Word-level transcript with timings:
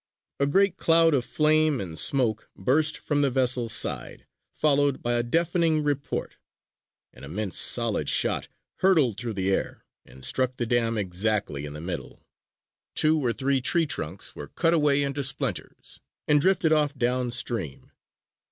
A 0.39 0.47
great 0.47 0.77
cloud 0.77 1.13
of 1.13 1.23
flame 1.23 1.79
and 1.79 1.95
smoke 1.99 2.49
burst 2.57 2.97
from 2.97 3.21
the 3.21 3.29
vessel's 3.29 3.71
side, 3.71 4.25
followed 4.51 5.03
by 5.03 5.13
a 5.13 5.21
deafening 5.21 5.83
report. 5.83 6.37
An 7.13 7.23
immense 7.23 7.59
solid 7.59 8.09
shot 8.09 8.47
hurtled 8.77 9.19
through 9.19 9.33
the 9.35 9.51
air 9.53 9.85
and 10.03 10.25
struck 10.25 10.55
the 10.55 10.65
dam 10.65 10.97
exactly 10.97 11.65
in 11.65 11.73
the 11.73 11.81
middle. 11.81 12.25
Two 12.95 13.19
or 13.23 13.31
three 13.31 13.61
tree 13.61 13.85
trunks 13.85 14.35
were 14.35 14.47
cut 14.47 14.73
away 14.73 15.03
into 15.03 15.23
splinters 15.23 15.99
and 16.27 16.41
drifted 16.41 16.73
off 16.73 16.97
downstream. 16.97 17.91